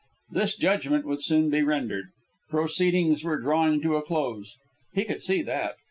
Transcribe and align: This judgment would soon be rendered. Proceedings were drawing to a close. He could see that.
This 0.31 0.55
judgment 0.57 1.05
would 1.05 1.21
soon 1.21 1.51
be 1.51 1.61
rendered. 1.61 2.07
Proceedings 2.49 3.23
were 3.23 3.37
drawing 3.39 3.81
to 3.83 3.97
a 3.97 4.01
close. 4.01 4.55
He 4.95 5.05
could 5.05 5.21
see 5.21 5.43
that. 5.43 5.75